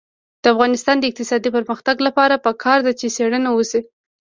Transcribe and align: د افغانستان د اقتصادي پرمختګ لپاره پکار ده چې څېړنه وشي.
د 0.43 0.45
افغانستان 0.53 0.95
د 0.99 1.03
اقتصادي 1.11 1.49
پرمختګ 1.57 1.95
لپاره 2.07 2.41
پکار 2.45 2.79
ده 2.85 2.91
چې 2.99 3.07
څېړنه 3.15 3.49
وشي. 3.53 3.81